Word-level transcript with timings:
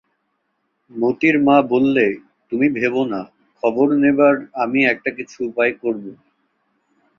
মোতির 0.91 1.35
মা 1.39 1.61
বললে, 1.61 2.05
তুমি 2.51 2.67
ভেবো 2.69 3.01
না, 3.05 3.21
খবর 3.63 3.87
নেবার 3.95 4.35
আমি 4.53 4.79
একটা-কিছু 4.85 5.37
উপায় 5.45 5.73
করব। 5.73 6.03